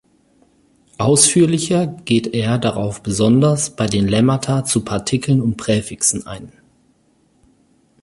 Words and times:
Ausführlicher 0.97 1.85
geht 1.85 2.33
er 2.33 2.57
darauf 2.57 3.03
besonders 3.03 3.75
bei 3.75 3.85
den 3.85 4.07
Lemmata 4.07 4.65
zu 4.65 4.83
Partikeln 4.83 5.39
und 5.43 5.57
Präfixen 5.57 6.25
ein. 6.25 6.51